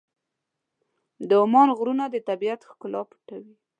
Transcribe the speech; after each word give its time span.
د 1.29 1.31
عمان 1.43 1.69
غرونه 1.77 2.03
د 2.09 2.15
طبیعت 2.29 2.61
ښکلا 2.69 3.01
پټوي. 3.09 3.55